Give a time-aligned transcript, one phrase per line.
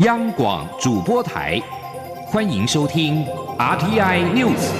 [0.00, 1.60] 央广主播台，
[2.24, 3.22] 欢迎收听
[3.58, 4.72] RTI News。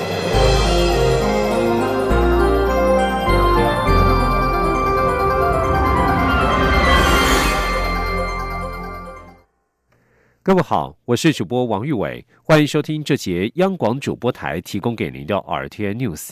[10.43, 16.31] 各位好，我是主播王玉伟，欢迎收听这节央广主播台提供给您的 RTI News。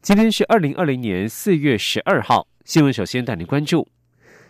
[0.00, 3.86] 今天是二零二零年四月十二号，新闻首先带您关注。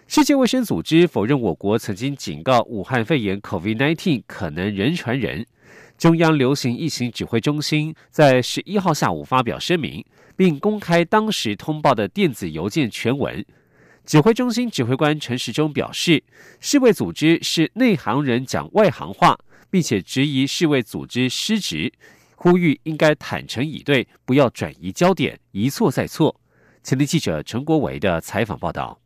[0.06, 5.46] 世界卫生组织否认我国曾经警告武汉肺炎 （COVID-19） 可能人传人。
[5.96, 10.04] 中央流行疫情指挥中心在十一号下午发表声明，
[10.36, 13.44] 并公开当时通报的电子邮件全文。
[14.04, 16.22] 指挥中心指挥官陈时中表示，
[16.60, 19.38] 世卫组织是内行人讲外行话，
[19.70, 21.90] 并且质疑世卫组织失职，
[22.36, 26.38] 呼吁应该坦诚以对，不要转移焦点，一错再错。
[26.82, 29.00] 前天记者陈国维的采访报道。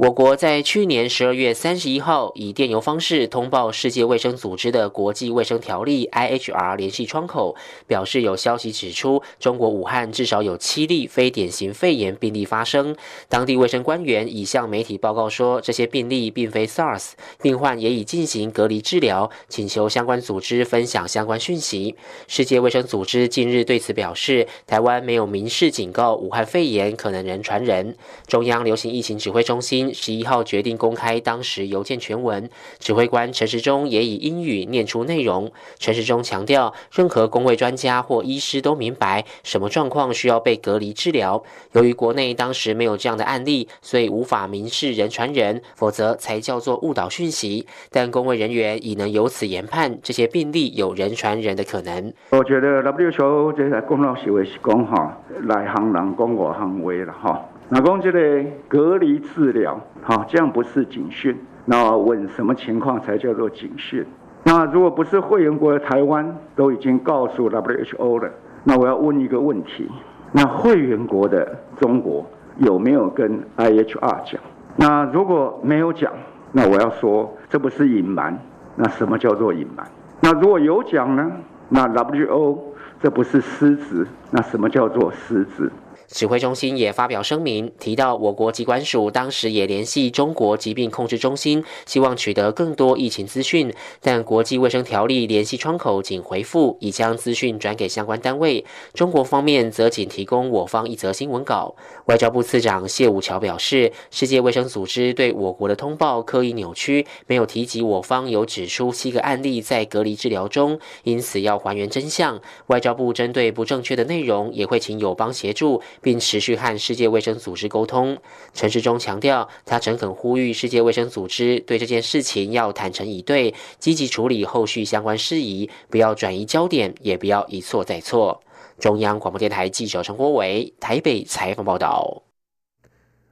[0.00, 7.54] 我国在去年十二月三十一号以电邮方式通报世界卫生组织的国际卫生条例 （IHR） 联系窗口，
[7.86, 12.96] 表示有消息指出，中国武汉至少有七例非典型肺炎病例发生。
[13.28, 17.10] 当地卫生官员已向媒体报告说，这些病例并非 SARS，
[17.42, 21.94] 病患也已进行隔离治疗，请求相关组织分享相关讯息。
[22.26, 27.94] 世界卫生组织近日对此表示，台湾没有明示警告武汉肺炎可能人传人。
[28.26, 29.89] 中央流行疫情指挥中心。
[29.92, 35.50] 十一号决定公开当时邮件全文，指挥官陈时中也以英语念出内容。
[35.78, 41.42] 陈时中强调，任何工位专家或医师都明白什么状况需要被隔离治疗。
[41.72, 47.66] 由于国内当时没有这样的案例，所以无法明示人传人，否则才叫做误导讯息。
[47.90, 52.12] 但工位人员已能由此研判这些病例有人传人的可能。
[52.30, 57.44] 我觉得 WHO 这个公道行为是讲哈，内行人讲外行话了哈。
[57.72, 61.38] 那讲这个隔离治疗，好，这样不是警讯。
[61.66, 64.04] 那问什么情况才叫做警讯？
[64.42, 68.28] 那如果不是会员国的台湾都已经告诉 WHO 了，
[68.64, 69.88] 那我要问一个问题：
[70.32, 72.26] 那会员国的中国
[72.58, 74.40] 有没有跟 IHR 讲？
[74.76, 76.12] 那如果没有讲，
[76.50, 78.36] 那我要说这不是隐瞒。
[78.74, 79.86] 那什么叫做隐瞒？
[80.20, 81.30] 那如果有讲呢？
[81.68, 82.58] 那 WHO
[83.00, 84.04] 这不是失职？
[84.32, 85.70] 那什么叫做失职？
[86.10, 101.76] 指挥中心也发表声明，提到我国疾管署当时也联系中国疾病控制中心，希望取得更多疫情资讯，但国际卫生条例联系窗口仅回复已将资讯转给相关单位，中国方面则仅提供我方一则新闻稿。
[102.06, 112.40] 外交部次长谢武桥表示，世界卫生组织对我国的通报刻意扭曲，没有提及我方有指出七个案例在隔离治疗中，因此要还原真相。
[112.66, 115.80] 外交部针对不正确的内容，也会请友邦协助。
[116.02, 118.18] 并持续和世界卫生组织沟通。
[118.52, 128.42] 陈世忠强调，他诚恳呼吁世界卫生组织对这件事情要坦诚以对，积极处理后续相关事宜，不要转移焦点，也不要一错再错。
[128.78, 132.22] 中央广播电台记者陈国伟台北采访报道。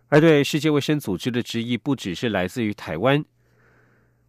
[0.09, 3.25] 而对世界卫生组织的质疑，不只是来自于台湾。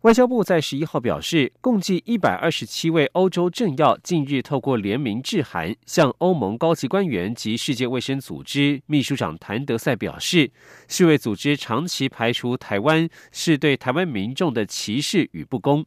[0.03, 10.51] 外交部在十一号表示，共计一百二十七位欧洲政要近日透过联名致函，向欧盟高级官员及世界卫生组织秘书长谭德赛表示，
[10.87, 15.85] 世卫组织长期排除台湾，是对台湾民众的歧视与不公。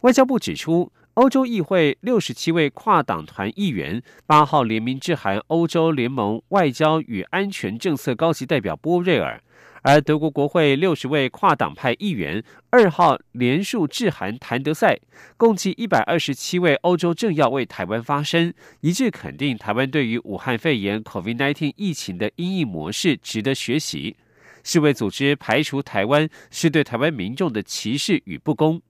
[0.00, 9.40] 外交部指出，欧洲议会六十七位跨党团议员八号联名致函欧洲联盟外交与安全政策高级代表波瑞尔。
[9.82, 14.98] 而德国国会六十位跨党派议员二号连署致函谭德赛，
[15.36, 24.16] 共计一百二十七位欧洲政要为台湾发声，一致肯定台湾对于武汉肺炎 （COVID-19） 疫情的应应模式值得学习。
[24.64, 28.82] 世卫组织排除台湾是对台湾民众的歧视与不公。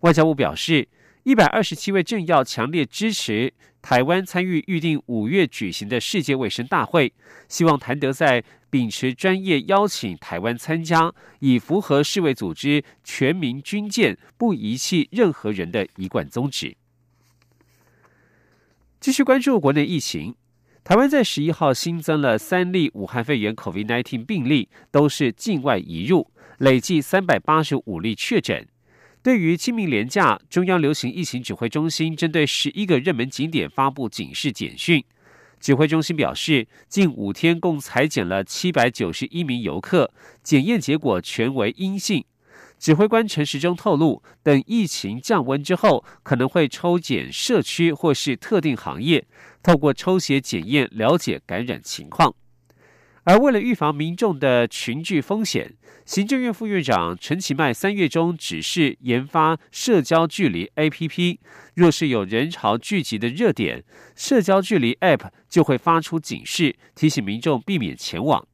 [0.00, 0.88] 外交部表示。
[1.22, 3.52] 一百二十七位政要强烈支持
[3.82, 7.12] 台湾参与预定五月举行的世界卫生大会，
[7.46, 16.76] 希望谭德赛秉持专业邀请台湾参加，以符合世卫组织全民军舰不遗弃任何人的一贯宗旨。
[19.00, 20.34] 继续关注国内疫情，
[20.84, 28.68] 台湾在十一号新增了三例武汉肺炎 （COVID-19） 病例，都是境外移入，累计三百八十五例确诊。
[29.22, 35.04] 对于清明廉假，中央流行疫情指挥中心针对十一个热门景点发布警示简讯。
[35.60, 40.10] 指挥中心表示，近五天共裁减了七百九十一名游客，
[40.42, 42.24] 检验结果全为阴性。
[42.78, 49.26] 指挥官陈时中透露，等疫情降温之后，可能会抽检社区或是特定行业，
[49.62, 52.34] 透过抽血检验了解感染情况。
[53.30, 61.38] 而为了预防民众的群聚风险，行政院副院长陈其迈三月中指示研发社交距离 APP，
[61.74, 63.84] 若是有人潮聚集的热点，
[64.16, 68.44] 社交距离 App 就会发出警示，提醒民众避免前往。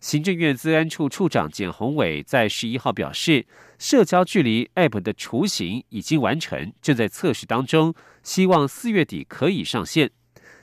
[0.00, 3.44] 行政院资安处处长简宏伟在十一号表示，
[3.78, 7.92] 社交距离 App 的雏形已经完成，正在测试当中，
[8.22, 10.10] 希望四月底可以上线。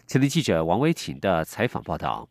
[0.07, 2.27] 前天记者王维婷的采访报道。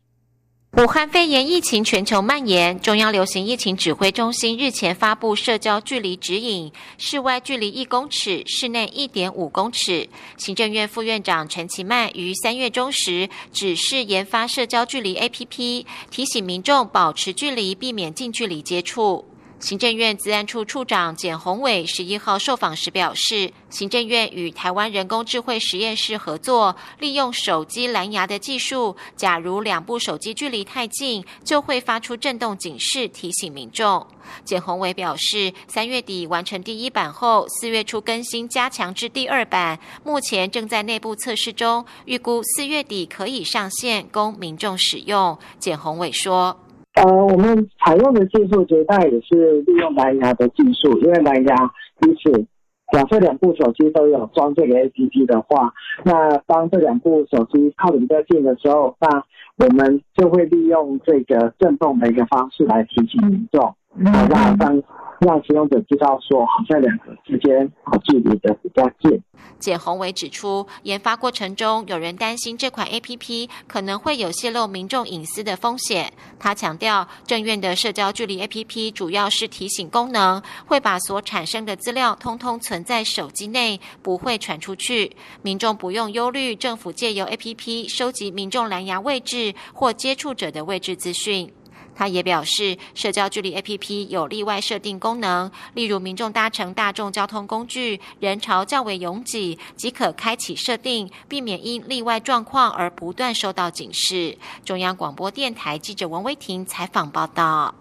[0.77, 10.07] 武汉肺炎疫情全球蔓延，中央流行疫情指挥中心日前发布社交距离指引，室外距离一公尺，室内一点五公尺。
[10.37, 19.25] 行政院副院长陈其迈于三月中时指示研发社交距离 APP，提醒民众保持距离，避免近距离接触。
[19.59, 34.07] 行政院资安处处长简宏伟十一号受访时表示，行政院与台湾人工智慧实验室合作，利用手机蓝牙的技术，假如两部手机距离太近，就会发出震动警示，提醒民众。
[34.45, 45.37] 简宏伟表示，三月底完成第一版后，四月初更新加强至第二版，目前正在内部测试中，预估四月底可以上线供民众使用。
[45.59, 46.57] 简宏伟说。
[47.01, 51.55] 呃，我们采用的技术绝大也是利用蓝牙的技术，因为蓝牙
[52.01, 52.45] 彼此，
[52.91, 55.71] 假设两部手机都有装这个 APP 的话，
[56.03, 59.23] 那当这两部手机靠得比较近的时候，那
[59.65, 63.75] 我们就会利用这个震动的一个方式来提醒民众。
[63.89, 64.83] 好，让让
[65.19, 67.69] 让使用者知道说，好像两个之间
[68.05, 69.21] 距离的比较近。
[69.57, 76.13] 简宏伟指出，研发过程中有人担心这款 A P P 可能会有泄露民众隐私的风险。
[76.37, 85.15] 他强调，正院的社交距离 A P P 主要是提醒功能，会把所产生的资料通通存在手机内，不会传出去。
[85.41, 91.51] 民众不用忧虑，政府借由 A P P 收集民众蓝牙位置或接触者的位置资讯。
[91.99, 104.37] 他也表示，社交距离 APP 有例外设定功能，例如民众搭乘大众交通工具，人潮较为拥挤，即可开启设定，避免因例外状况而不断收到警示。
[104.63, 107.75] 中央广播电台记者王威婷采访报道。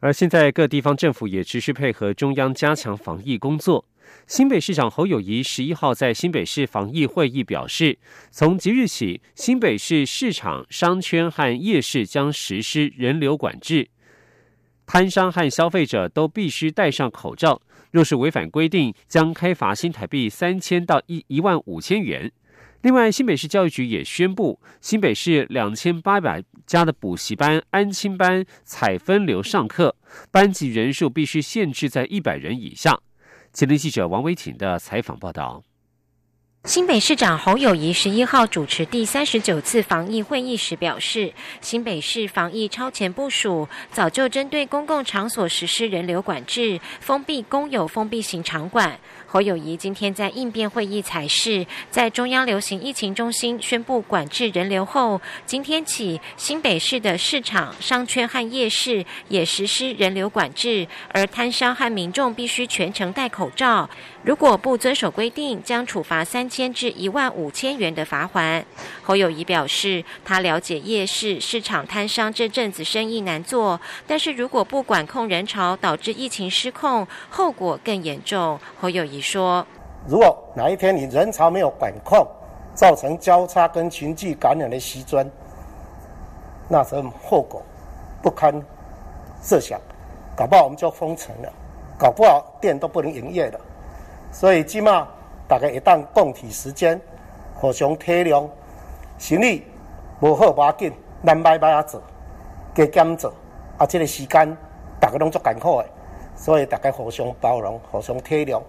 [0.00, 3.84] 而现在各地方政府也持续配合中央加强防疫工作。
[4.26, 7.98] 新北市长侯友谊十一号在新北市防疫会议表示，
[8.30, 13.88] 从即日起，新北市市场、商圈和夜市将实施人流管制，
[14.84, 17.62] 摊商和消费者都必须戴上口罩。
[17.92, 22.30] 若是违反规定，将开罚新台币三千到一一万五千元。
[22.82, 29.96] 另外，新北市教育局也宣布，新北市两千八百家的补习班、安亲班采分流上课，
[30.30, 33.00] 班级人数必须限制在一百人以下。
[33.78, 35.62] 记者王维婷的采访报道。
[36.64, 48.98] 新北市长侯友谊十一号主持第三十九次防疫会议时表示，新北市防疫超前部署，早就针对公共场所实施人流管制，封闭公有封闭型场馆。
[49.28, 63.90] 侯友谊今天在应变会议才是，在中央流行疫情中心宣布管制人流后，今天起新北市的市场、商圈和夜市也实施人流管制，而摊商和民众必须全程戴口罩。
[64.26, 68.66] 如果不遵守规定，将处罚三千至一万五千元的罚款。
[69.04, 78.58] 侯友谊表示，他了解夜市市场摊商这阵子生意难做，但是如果不管控人潮，导致疫情失控，后果更严重。
[78.80, 79.64] 侯友谊说
[80.08, 82.26] ：“如果哪一天你人潮没有管控，
[82.74, 85.30] 造成交叉跟群聚感染的袭尊，
[86.68, 87.62] 那这后果
[88.20, 88.60] 不堪
[89.40, 89.80] 设想，
[90.36, 91.52] 搞不好我们就封城了，
[91.96, 93.60] 搞不好店都不能营业了。”
[94.38, 95.08] 所以即马
[95.48, 97.00] 大家一旦共体时间，
[97.54, 98.46] 互相体谅，
[99.16, 99.64] 生理
[100.20, 100.92] 无好无要紧，
[101.24, 102.02] 咱摆摆啊做，
[102.74, 103.32] 加减做，
[103.78, 104.54] 啊，这个时间
[105.00, 105.86] 大家拢足艰苦诶，
[106.36, 108.60] 所以大家互相包容，互相体谅。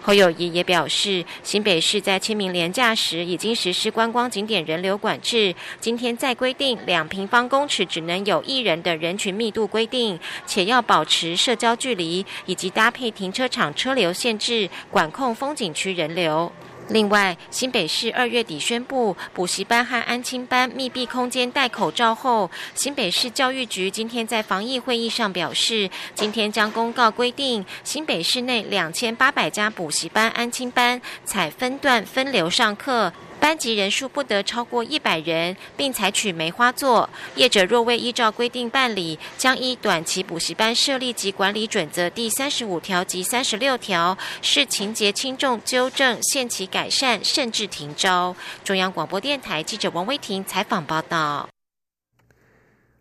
[0.00, 16.50] 侯友谊也表示，新北市在清明连假时已经实施观光景点人流管制，今天再规定两平方公尺只能有一人的人群密度规定，且要保持社交距离，以及搭配停车场车流限制，管控风景区人流。
[16.88, 33.12] 另外，新北市二月底宣布补习班和安亲班密闭空间戴口罩后，新北市教育局今天在防疫会议上表示，今天将公告规定，新北市内两千八百家补习班、安亲班采分段分流上课。
[33.40, 37.08] 班级人数不得超过一百人，并采取梅花座。
[37.36, 48.34] 业者若未依照规定办理，将依短期补习班设立及管理准则第三十五条及三十六条，视情节轻重纠正、限期改善，甚至停招。
[48.64, 51.48] 中央广播电台记者王威婷采访报道。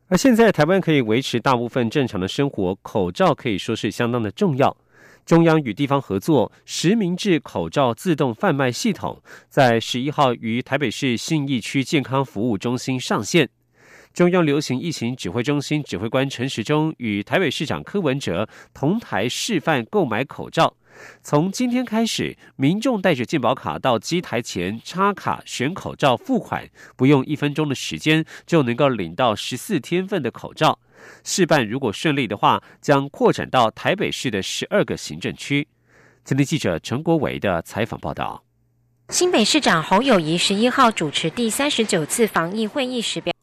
[0.09, 4.75] 而现在台湾可以维持大部分正常的生活，口罩可以说是相当的重要。
[5.27, 13.49] 中央与地方合作，实名制口罩自动贩卖系统在十一号于台北市信义区健康服务中心上线。
[14.13, 20.77] 中央流行疫情指挥中心指挥官陈时中与台北市长柯文哲同台示范购买口罩。
[21.21, 30.79] 从今天开始，民众带着健保卡到机台前插卡选口罩付款，不用一分钟的时间就能够领到十四天份的口罩。
[31.23, 35.67] 事办如果顺利的话，将扩展到台北市的十二个行政区。
[36.23, 38.43] 今天记者陈国伟的采访报道。
[39.09, 43.36] 新北市长侯友谊十一号主持第三十九次防疫会议时表。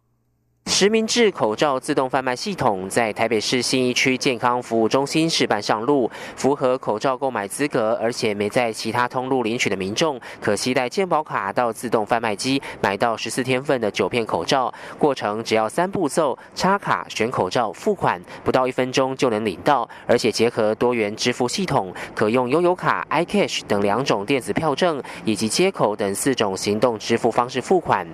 [0.76, 14.74] 实名制口罩自动贩卖系统在台北市信义区健康服务中心试办上路，符合口罩购买资格，而且没在其他通路领取的民众，可携带健保卡到自动贩卖机买到十四天份的九片口罩。
[14.98, 19.88] 过程只要三步骤：插卡、选口罩、付款，不到一分钟就能领到。
[20.08, 28.04] 而且结合多元支付系统，可用悠游卡、iCash 等两种电子票证，以及接口等四种行动支付方式付款。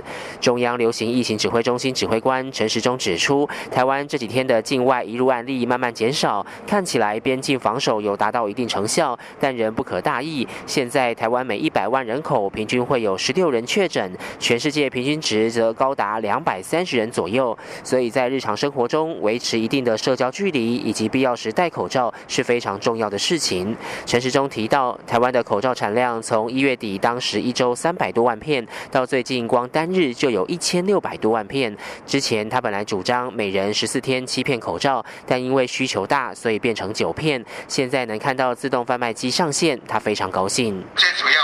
[0.43, 2.50] 中央流行疫情指挥中心指挥官。
[2.61, 10.47] 陈时中指出，台湾这几天的境外移入案例慢慢减少，看起来边境防守有达到一定成效，但仍不可大意。
[10.67, 17.57] 现在台湾每一百万人口平均会有十六人确诊，全世界平均值则高达两百三十人左右。
[17.83, 23.75] 所以在日常生活中维持一定的社交距离，以及必要时戴口罩是非常重要的事情。
[24.05, 31.75] 陈时中提到，台湾的口罩产量从一月底当时一周三百多万片，到最近光单日就有一千六百多万片。
[32.05, 37.44] 之前他本来主张每人十四天七片口罩，但因为需求大，所以变成九片。
[37.68, 40.85] 现在能看到自动贩卖机上线，他非常高兴。
[40.97, 41.35] 最主要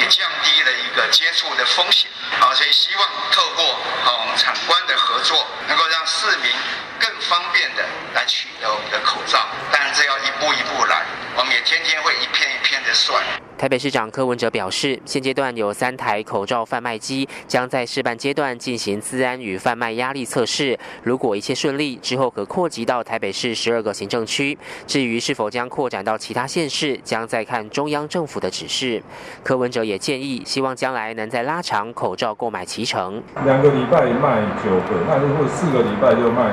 [0.00, 3.64] 也降低了一个接触的风险，啊，所以希望透过
[4.04, 6.50] 啊我们厂官的合作，能够让市民
[6.98, 9.46] 更方便的来取得我们的口罩。
[9.72, 11.04] 当然这要一步一步来，
[11.36, 13.22] 我们也天天会一片一片的算。
[13.60, 20.78] 台北市长柯文哲表示，现阶段有三台口罩贩卖机，将在示范阶段进行自安与贩卖压力测试。
[21.02, 24.56] 如果一切顺利，之后可扩及到台北市十二个行政区。
[24.86, 29.02] 至于是否将扩展到其他县市，将再看中央政府的指示。
[29.44, 33.22] 柯文哲也建议，希望将来能在拉长口罩购买期程。
[33.44, 36.50] 两个礼拜卖九个，那如果四个礼拜就卖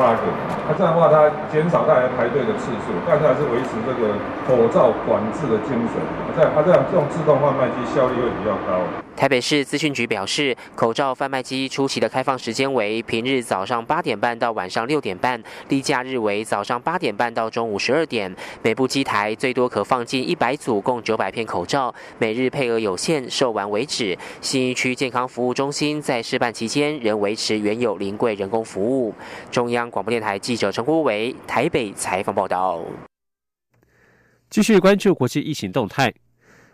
[0.00, 0.24] 八个，
[0.64, 4.16] 那这样的话，它减少大家排队的次数，但是还是维持这个
[4.48, 6.00] 口罩管制的精神，
[6.32, 6.48] 在。
[6.56, 8.80] 它这样这种自动贩卖机效率会比较高。
[9.16, 18.34] 台北市资讯局表示，口罩贩卖机初期的开放时间为平日早上八点半到晚上六点半，例假日为早上八点半到中午十二点。
[18.62, 24.16] 每部机台最多可放进一百组，共九百片口罩，每日配额有限，售完为止。
[24.40, 29.14] 新一区健康服务中心在试办期间仍维持原有临柜人工服务。
[29.50, 32.80] 中央广播电台记者陈国维台北采访报道。
[34.48, 36.12] 继续关注国际疫情动态。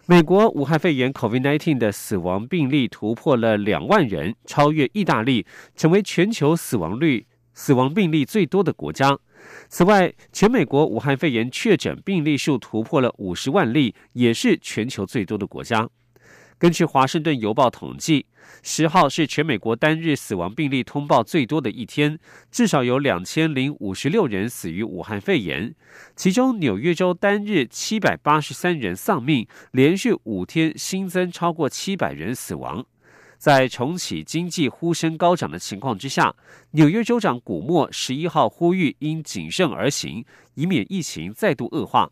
[0.09, 5.45] 美国武汉肺炎 （COVID-19） 的死亡病例突破了两万人，超越意大利，
[5.75, 9.19] 成为全球死亡率、死亡病例最多的国家。
[9.69, 15.89] 此外，全美国武汉肺炎确诊病例数突破了五十万例，也是全球最多的国家。
[16.59, 18.25] 根据《华盛顿邮报》统计，
[18.63, 22.19] 十号是全美国单日死亡病例通报最多的一天，
[22.51, 25.75] 至少有两千零五十六人死于武汉肺炎。
[26.15, 32.87] 其中，纽约州单日七百八十三人丧命，连续五天新增超过七百人死亡。
[33.37, 36.35] 在重启经济呼声高涨的情况之下，
[36.71, 42.11] 纽约州长古默十一号呼吁应谨慎而行，以免疫情再度恶化。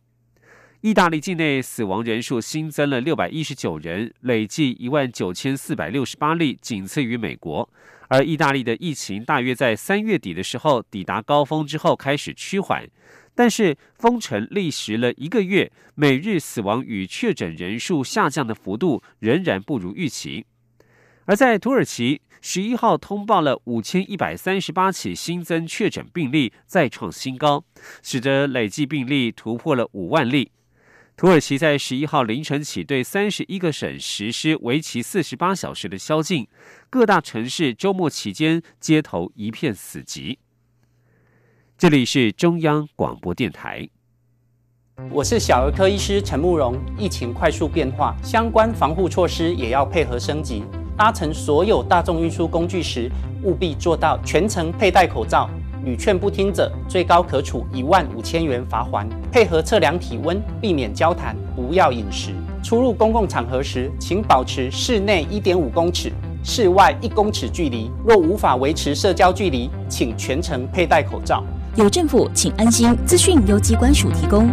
[0.85, 7.67] 意大利境内死亡人数新增了六百一十九人，累计一万九千四百六十八例，仅次于美国。
[8.09, 12.87] 而意大利的疫情大约在三月底的时候抵达高峰之后开始趋缓，
[13.35, 20.45] 但是封城历时了一个月，每日死亡与确诊人数下降的幅度仍然不如预期。
[21.25, 27.65] 而在土耳其，十一号通报了五千一百三十八起新增确诊病例，再创新高，
[28.03, 30.51] 使得累计病例突破了五万例。
[31.17, 36.49] 土耳其在十一号凌晨起对三十一个省实施为期四十八小时的宵禁，
[36.91, 40.39] 各大城市周末期间街头一片死寂。
[41.79, 43.89] 这里是中央广播电台，
[45.09, 46.77] 我是小儿科医师陈慕容。
[46.99, 50.65] 疫情快速变化，相关防护措施也要配合升级。
[50.97, 53.09] 搭乘所有大众运输工具时，
[53.45, 55.49] 务必做到全程佩戴口罩。
[55.85, 59.09] 屡劝不听者，最高可处一万五千元罚款。
[59.31, 62.31] 配合测量体温，避免交谈，不要饮食。
[62.63, 66.11] 出入公共场合时，请保持室内一点五公尺、
[66.43, 67.91] 室外一公尺距离。
[68.07, 71.45] 若无法维持社交距离，请全程佩戴口罩。
[71.77, 72.97] 有政府，请安心。
[73.05, 74.49] 资讯由机关署提供。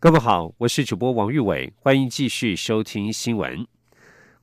[0.00, 3.66] 各位好，我是主播王玉伟，欢迎继续收听新闻。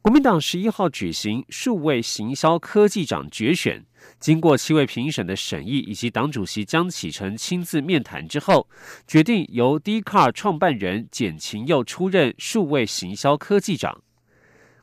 [0.02, 3.86] 国民党十一号举行数位行销科技长决选，
[4.20, 8.68] 经过七位评审的审议以及党主席江启臣亲自面谈之后，
[9.08, 14.02] 决定由 d c a r 创办人简晴佑出任数位行销科技长。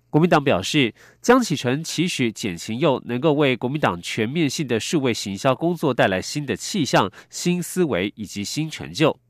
[0.08, 9.20] 国民党表示，江启臣期许简晴佑能够为国民党全面性的数位行销工作带来新的气象、新思维以及新成就。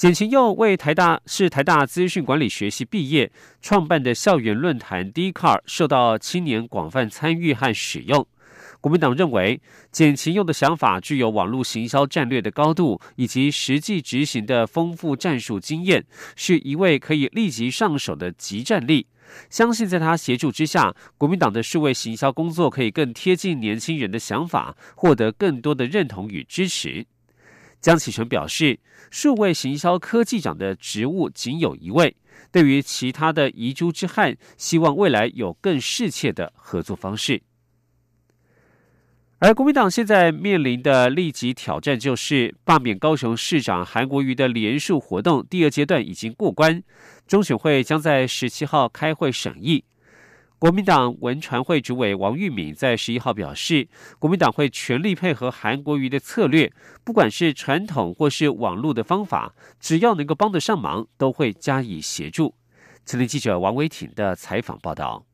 [0.00, 3.30] 简晴佑为台大是台大资讯管理学系毕业，
[3.60, 8.26] 创办的校园论坛 d c a r 受到青年广泛参与和使用。
[8.80, 9.60] 国民党认为，
[9.92, 16.02] 简晴佑的想法具有网络行销战略的高度，以及实际执行的丰富战术经验，
[16.34, 19.06] 是一位可以立即上手的极战力。
[19.50, 27.04] 相信在他协助之下，国民党的数位行销工作可以更贴近年轻人的想法，获得更多的认同与支持。
[27.80, 28.78] 江启臣表示，
[29.10, 32.16] 数位行销科技长的职务仅有一位，
[32.52, 37.42] 对于其他的遗珠之憾，希望未来有更适切的合作方式。
[39.38, 46.82] 而国民党现在面临的立即挑战就是罢免高雄市长韩国瑜的联署活动第二阶段已经过关，
[47.26, 49.84] 中选会将在十七号开会审议。
[50.60, 53.88] 国民党文传会主委王玉敏在十一号表示，
[54.18, 56.70] 国民党会全力配合韩国瑜的策略，
[57.02, 62.54] 不管是传统或是网络的方法，只要能够帮得上忙，都会加以协助。
[63.06, 65.24] 前天记者王维挺的采访报道。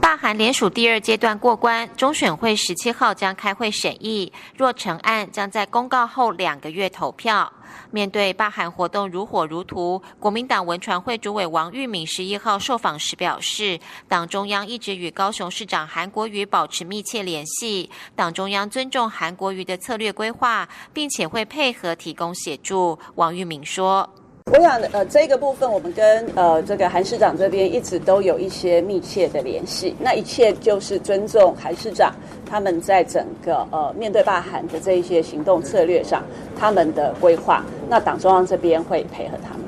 [0.00, 7.52] 罢韩联署第二阶段过关，中选会十七号将开会审议，若成案，将在公告后两个月投票。
[7.90, 22.96] 面对罢韩活动如火如荼，国民党文传会主委王玉敏十一号受访时表示，党中央一直与高雄市长韩国瑜保持密切联系，党中央尊重韩国瑜的策略规划，并且会配合提供协助。
[23.16, 24.08] 王玉敏说。
[24.50, 29.94] 我想，呃，这个部分我们跟呃这个韩市长这边一直都有一些密切的联系。
[30.00, 32.14] 那一切就是尊重韩市长
[32.48, 36.22] 他们在整个呃面对罢韩的这一些行动策略上
[36.58, 37.62] 他们的规划。
[37.90, 39.67] 那党中央这边会配合他们。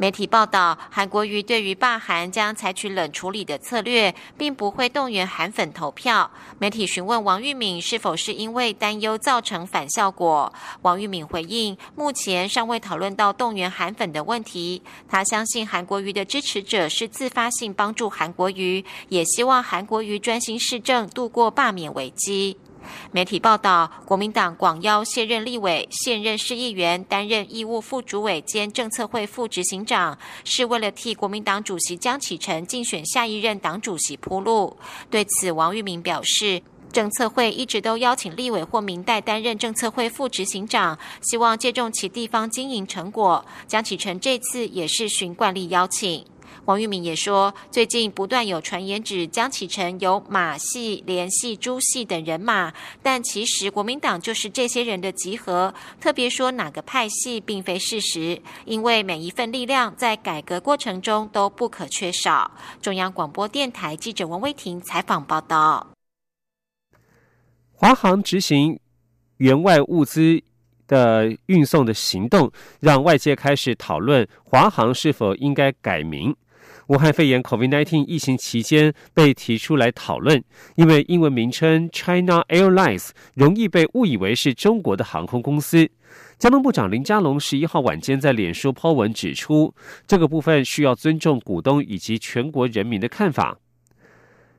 [0.00, 6.30] 媒体报道，韩国瑜对于罢韩将采取冷处理的策略，并不会动员韩粉投票。
[6.58, 14.80] 媒体询问王玉敏是否是因为担忧造成反效果，王玉敏回应，目前尚未讨论到动员韩粉的问题。
[15.06, 22.56] 他相信韩国瑜的支持者是自发性帮助韩国瑜，也希望韩国瑜专心市政，度过罢免危机。
[23.12, 34.76] 媒体报道，国民党广邀现任立委、现任市议员担任义务副主委兼政策会副执行长，是为了替国民党主席江启臣竞选下一任党主席铺路。
[35.10, 36.62] 对此，王玉明表示，
[36.92, 43.44] 政策会一直都邀请立委或明代担任政策会副执行长，希望借重其地方经营成果。
[43.66, 46.24] 江启臣这次也是循惯例邀请。
[46.66, 55.74] 王玉敏也说，最近不断有传言指江启臣有马系、联系朱系等人马，但其实国民党就是这些人的集合。
[56.00, 62.50] 特别说哪个派系，并非事实，因为每一份力量在改革过程中都不可缺少。
[62.80, 65.88] 中央广播电台记者王威婷采访报道。
[67.72, 68.78] 华航执行
[69.38, 70.42] 援外物资
[70.90, 72.50] 的运送的行动，
[72.80, 76.34] 让外界开始讨论华航是否应该改名。
[76.88, 80.42] 武汉肺炎 （COVID-19） 疫情期间被提出来讨论，
[80.74, 85.88] 因为英文名称 China Airlines 容易被误以为是中国的航空公司。
[86.36, 89.72] 交通部长林佳龙十一号晚间在脸书抛文指出，
[90.08, 93.56] 这个部分需要尊重股东以及全国人民的看法。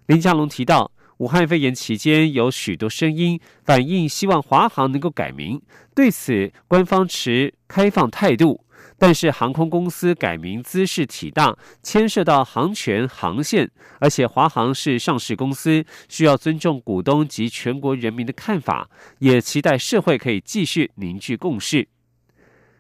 [0.06, 0.90] 林佳龙提到，
[1.22, 5.62] 武汉肺炎期间有许多声音反映希望华航能够改名，
[5.94, 8.66] 对此官方持开放态度。
[8.98, 21.88] 但是航空公司改名姿势体大，牵涉到航权、航线，而且华航是上市公司，需要尊重股东及全国人民的看法，也期待社会可以继续凝聚共识。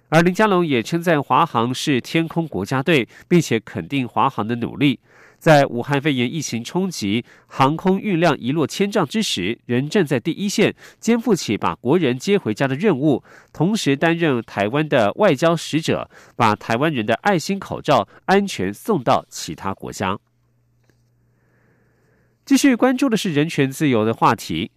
[0.09, 4.99] 而林佳龙也称赞华航是天空国家队，并且肯定华航的努力。
[5.41, 20.19] 在武汉肺炎疫情冲击、航空运量一落千丈之时，仍站在第一线，肩负起把国人接回家的任务，同时担任台湾的外交使者，把台湾人的爱心口罩安全送到其他国家。
[22.45, 24.69] 继续关注的是人权自由的话题。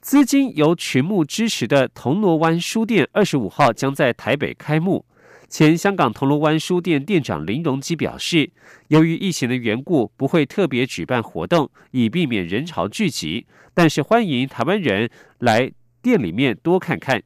[0.00, 5.04] 资金由群募支持的铜锣湾书店二十五号将在台北开幕。
[5.48, 8.50] 前香港铜锣湾书店店长林荣基表示，
[8.88, 13.46] 由于疫情的缘故，不会特别举办活动，以避免人潮聚集。
[13.72, 15.70] 但是欢迎台湾人来
[16.02, 17.22] 店里面多看看。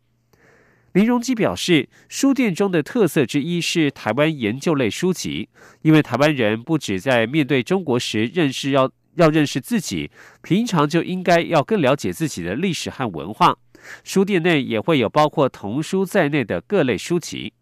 [0.93, 5.49] 林荣基表示，书店中的特色之一是台湾研究类书籍，
[5.83, 8.91] 因为台湾人不止在面对中国时认识要。
[9.17, 10.09] 要认识自己，
[10.41, 13.59] 平常就应该要更了解自己的历史和文化。
[14.05, 17.53] 书店内也会有包括童书在内的各类书籍。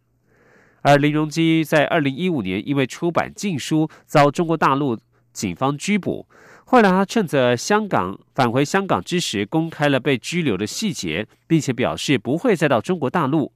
[0.83, 4.99] 而林荣基在二零一五年因为出版禁书遭中国大陆
[5.33, 6.27] 警方拘捕，
[6.65, 13.53] 后来他趁着香港返回香港之时，公开了被拘留的细节，并且表示不会再到中国大陆。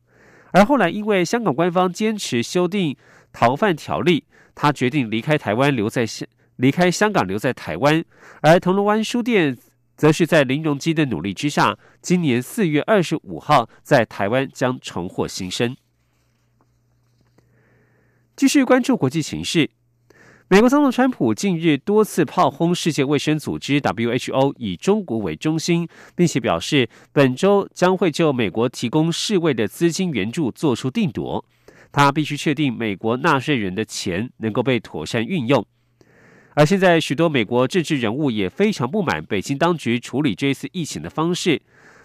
[0.52, 2.96] 而后来因为香港官方坚持修订
[3.32, 6.28] 逃犯条例，他决定离开台湾，留在香。
[6.56, 8.04] 离开香港，留在台湾，
[8.42, 9.56] 而铜锣湾书店
[9.96, 15.74] 则是在林荣基的努力之下，今年四月二十五号在台湾将重获新生。
[18.42, 19.70] 继续关注国际形势，
[20.48, 31.44] 美国总统川普近日多次炮轰世界卫生组织 （WHO） 以中国为中心，并且表示本周将会就美国提供世卫的资金援助做出定夺。
[31.92, 35.64] 他必须确定美国纳税人的钱能够被妥善运用。
[36.54, 41.62] 而现在，许多美国政治人物也非常不满北京当局处理这次疫情的方式。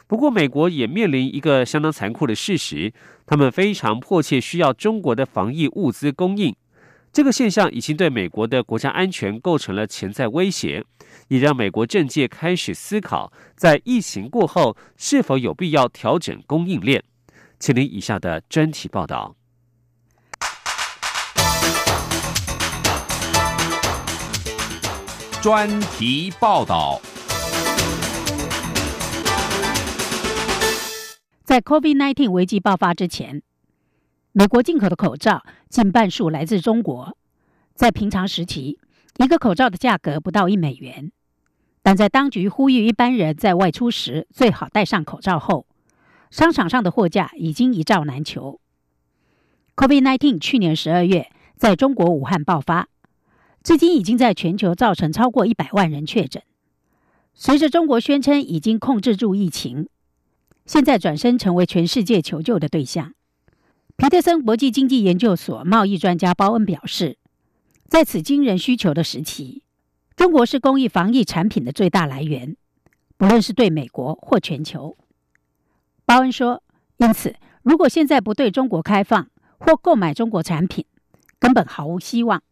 [0.07, 2.93] 不过，美国也面临一个相当残酷的事实：
[3.25, 6.55] 他们非常迫切需要中国的防疫物资供应。
[7.11, 10.83] 这个现象已经对美国的国家安全构成了潜在威胁，
[11.27, 17.03] 也让美国政界开始思考，在疫情过后是否有必要调整供应链。
[17.59, 19.35] 请您以下的专题报道。
[25.41, 27.01] 专题报道：
[31.47, 33.41] 在 COVID-19 危机爆发之前，
[34.33, 37.17] 美国进口的口罩近半数来自中国。
[37.73, 38.79] 在平常时期，
[39.15, 41.09] 一个口罩的价格不到一美元。
[41.81, 45.65] 但在当局呼吁一般人在外出时最好戴上口罩后，
[46.29, 48.59] 商场上的货架已经一罩难求。
[49.77, 52.89] COVID-19 去年十二月在中国武汉爆发。
[53.63, 56.43] 至今已经在全球造成超过一百万人确诊。
[57.33, 59.87] 随着中国宣称已经控制住疫情，
[60.67, 63.13] 现在转身成为全世界求救的对象。
[63.95, 67.17] 皮特森国际经济研究所贸易专家鲍恩表示，
[67.87, 69.63] 在此惊人需求的时期，
[70.15, 72.57] 中国是公益防疫产品的最大来源，
[73.17, 74.97] 不论是对美国或全球。
[76.05, 76.61] 鲍恩说
[76.97, 80.85] ：“因此，如果现在不对中国开放或购买中国产品，
[81.39, 82.43] 根本毫无希望。”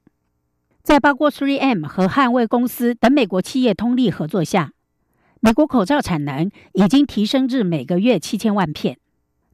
[0.82, 4.72] 在包括 3M 和捍卫公司等美国企业通力合作下，
[5.46, 8.98] 美国口罩产能已经提升至每个月七千万片，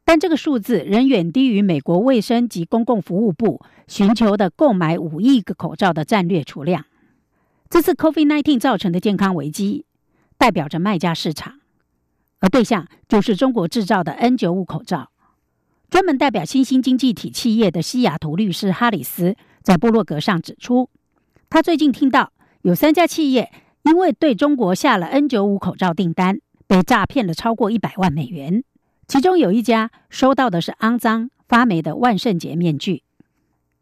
[0.06, 6.86] 但这个数字仍远低于美国卫生及公共服务部寻求的购买五亿个口罩的战略储量。
[7.70, 9.84] 这次 COVID-19 造成的健康危机，
[10.38, 11.60] 代表着卖家市场，
[12.40, 15.12] 而对象就是中国制造的 N95 口罩。
[15.90, 20.90] 专门代表新兴经济体企业的西雅图律师哈里斯在布洛格上指出。
[21.50, 23.52] 他最近听到有三家企业
[23.84, 28.64] 因为对中国下了 N95 口罩订单，被诈骗了超过一百万美元。
[29.08, 33.04] 其中有一家收到的是肮脏发霉的万圣节面具。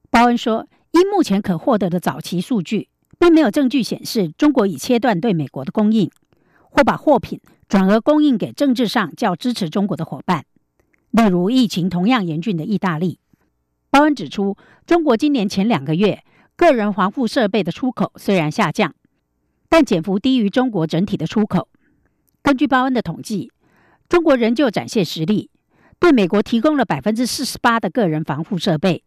[0.09, 6.09] 鲍恩说，依目前可获得的早期数据，并没有证据显示中国已切断对美国的供应，
[6.69, 10.45] 或把货品转而供应给政治上较支持中国的伙伴，
[11.11, 13.19] 例如疫情同样严峻的意大利。
[13.91, 14.55] 鲍恩指出，
[14.87, 16.23] 中国今年前两个月。
[16.55, 18.93] 个人防护设备的出口虽然下降，
[19.69, 21.69] 但减幅低于中国整体的出口。
[22.41, 23.51] 根据鲍恩的统计，
[24.09, 25.49] 中国仍旧展现实力，
[25.99, 29.03] 对美国提供了百分之四十八的个人防护设备，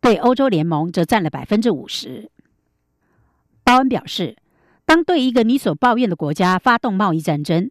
[0.00, 2.30] 对欧洲联盟则占了百分之五十。
[3.64, 4.36] 鲍恩表示，
[4.84, 7.70] 当对一个你所抱怨的国家发动贸易战争，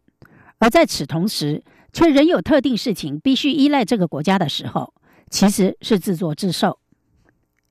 [0.58, 4.92] 而在此同时却仍有特定事情必须依赖这个国家的时候，
[5.30, 6.80] 其实是自作自受。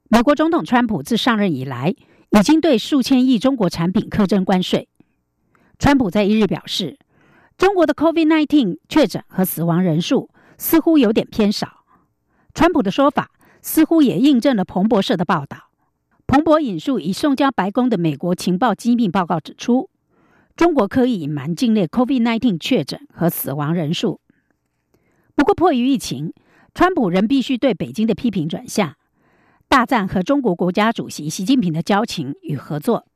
[0.10, 1.94] 美国总统川普自上任以来，
[2.39, 4.89] 已经对数千亿中国产品课征关税。
[5.78, 6.98] 川普在一日表示，
[7.58, 11.86] 中国的 COVID-19 确诊和死亡人数似乎有点偏少。
[12.56, 15.69] 川普的说法似乎也印证了彭博社的报道。
[16.26, 19.91] 彭博引述已送交白宫的美国情报机密报告指出，
[20.56, 24.19] 中国刻意隐瞒境内 COVID-19 确诊和死亡人数。
[25.36, 26.34] 不过，迫于疫情，
[26.74, 28.96] 川普仍必须对北京的批评转向，
[29.74, 33.08] 大赞和中国国家主席习近平的交情与合作。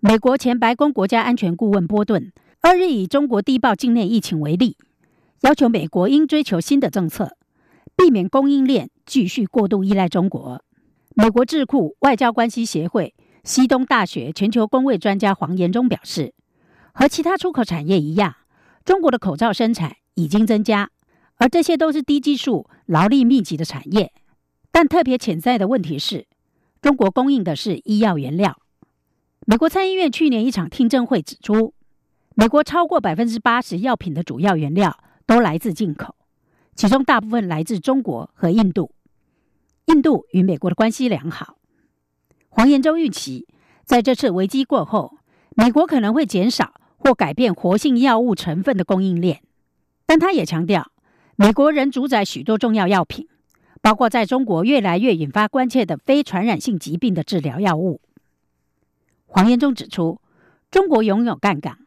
[0.00, 4.78] 美国前白宫国家安全顾问波顿二日以中国低报境内疫情为例，
[5.42, 7.36] 要求美国应追求新的政策，
[7.94, 10.64] 避免供应链继续过度依赖中国。
[11.14, 16.32] 美国智库外交关系协会西东大学全球工位专家黄延忠表示，
[16.94, 18.34] 和其他出口产业一样，
[18.86, 20.88] 中国的口罩生产已经增加，
[21.36, 24.10] 而这些都是低技术、劳力密集的产业。
[24.72, 26.26] 但特别潜在的问题是，
[26.80, 28.58] 中国供应的是医药原料。
[29.46, 31.74] 美国参议院去年一场听证会指出，
[32.34, 36.16] 美国超过百分之八十药品的主要原料都来自进口，
[36.74, 38.92] 其中大部分来自中国和印度。
[39.86, 41.58] 印度与美国的关系良好。
[42.48, 43.46] 黄延洲预期，
[43.84, 45.18] 在这次危机过后，
[45.54, 49.42] 美国可能会减少或改变活性药物成分的供应链。
[50.06, 50.92] 但他也强调，
[51.36, 53.26] 美国仍主宰许多重要药品，
[53.82, 58.00] 包括在中国越来越引发关切的非传染性疾病的治疗药物。
[59.26, 60.20] 黄延忠指出，
[60.70, 61.78] 中国拥有干港，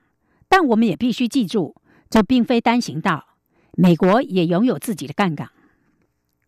[0.49, 1.75] 但我们也必须记住，
[2.09, 3.25] 这并非单行道。
[3.77, 5.49] 美国也拥有自己的干港。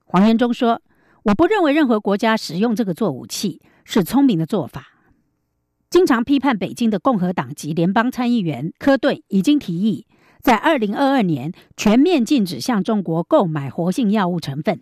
[0.05, 0.81] 黄延忠说
[1.23, 4.93] ：“我不认为任何国家使用这个做武器是聪明的做法。”
[5.89, 10.05] 经常批判北京的共和党籍联邦参议员科顿已经提议，
[10.41, 14.81] 在二零二二年全面禁止向中国购买活性药物成分。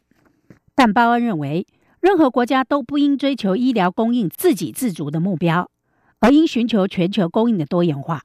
[0.76, 1.66] 但鲍恩认为，
[2.02, 5.72] 任何国家都不应追求医疗供应自给自足的目标。
[6.20, 8.24] 而应寻求全球供应的多元化。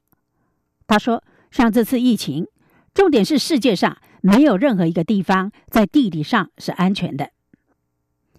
[0.86, 2.46] 他说：“像这次疫情，
[2.94, 7.30] 重点是世界上没有任何一个地方在地理上是安全的。”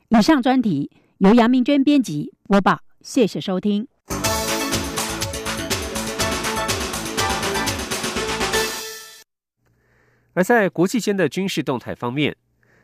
[0.10, 3.88] 以上专题由杨明娟编辑播报，谢谢收听。
[10.34, 12.36] 而在国际间的军事动态方面。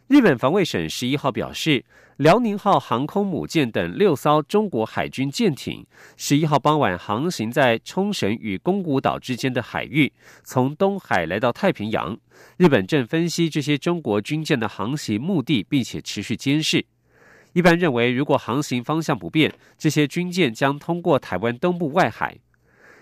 [0.08, 1.84] 日本防卫省十一号表示，
[2.15, 10.13] 辽宁号航空母舰等六艘中国海军舰艇十一号傍晚航行在冲绳与宫古岛之间的海域，
[10.46, 12.17] 从东海来到太平洋。
[12.56, 16.86] 日本正分析这些中国军舰的航行目的，并且持续监视。
[17.52, 22.38] 一般认为，如果航行方向不变，这些军舰将通过台湾东部外海。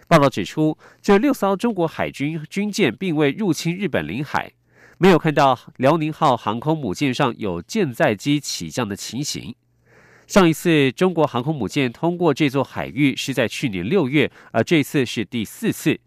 [0.08, 4.52] 报道指出，这六艘中国海军军舰并未入侵日本领海。
[4.98, 9.54] 没有看到辽宁号航空母舰上有舰载机起降的情形。
[10.26, 16.00] 上一次中国航空母舰通过这座海域是在去年六月，而这次是第四次。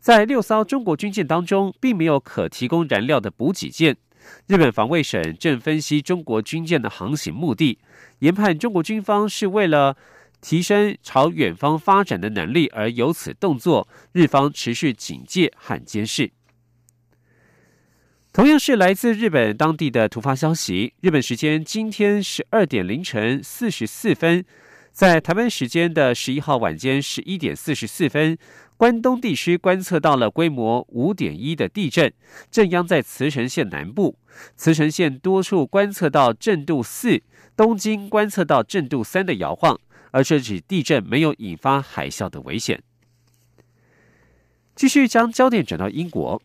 [0.00, 3.96] 在六艘中国军舰当中，并没有可提供燃料的补给舰。
[4.46, 7.78] 日本防卫省正分析中国军舰的航行目的，
[8.20, 9.96] 研判中国军方是为了
[10.40, 16.32] 提升朝远方发展的能力而有此动作，日方持续警戒和监视。
[18.36, 20.92] 同样是来自日本当地的突发消息。
[21.00, 24.44] 日本时间今天十二点凌晨四十四分，
[24.92, 28.36] 在台湾时间的十一号晚间十一点四十四分，
[28.76, 32.12] 关东地区观测到了规模五点一的地震，
[32.50, 34.18] 震央在茨城县南部。
[34.54, 37.22] 茨城县多处观测到震度四，
[37.56, 42.82] 东京观测到震度三的摇晃，而这起地震没有引发海啸的危险。
[44.74, 46.42] 继续将焦点转到英国。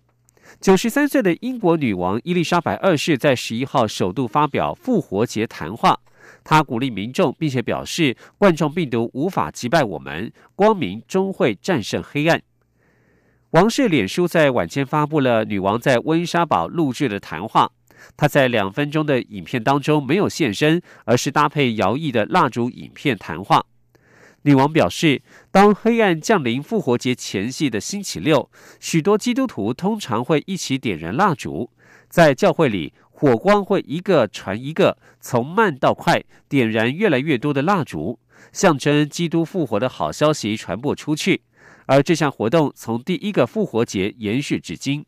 [0.60, 6.00] 九十三岁的英国女王伊丽莎白二世在十一号首度发表复活节谈话，
[6.44, 12.42] 她鼓励民众，并且表示冠状病毒无法击败我们，光明终会战胜黑暗。
[13.52, 17.72] 王室脸书在晚间发布了女王在温莎堡录制的谈话，
[18.16, 23.66] 她在两分钟的影片当中没有现身，而是搭配摇曳的蜡烛影片谈话。
[24.44, 28.50] 女王表示，当黑暗降临复活节前夕的星期六，
[28.80, 31.70] 许多基督徒通常会一起点燃蜡烛，
[32.10, 38.18] 在教会里，火光会一个传一个，从慢到快，点燃越来越多的蜡烛，
[38.52, 41.44] 象征基督复活的好消息传播出去。
[41.86, 45.06] 而这项活动从第一个复活节延续至今。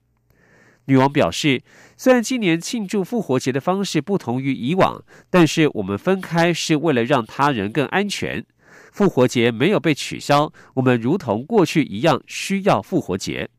[0.86, 1.64] 女王表示，
[1.96, 8.46] 虽然今年庆祝复活节的方式不同于以往，但是我们分开是为了让他人更安全。
[8.94, 13.50] 复活节没有被取消，我们如同过去一样需要复活节。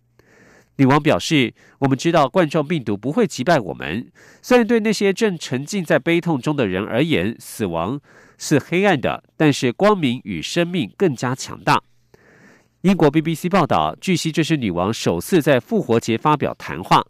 [0.77, 8.01] 女王表示：“我们知道冠状病毒不会击败我们，虽然对那些正沉浸在悲痛中的人而言，死亡
[8.39, 11.83] 是黑暗的，但是光明与生命更加强大。”
[12.83, 17.05] 英国 BBC 报道，据悉这是女王首次在复活节发表谈话。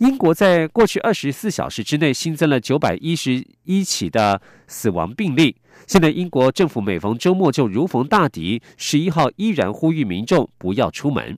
[0.00, 5.54] 英国在过去二十四小时之内新增了九百一十一起的死亡病例。
[5.86, 11.36] 现在英国政府每逢周末就如逢大敌，十一号依然呼吁民众不要出门。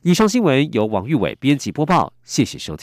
[0.00, 2.80] 以上新闻由王玉伟编辑播报，谢谢收听。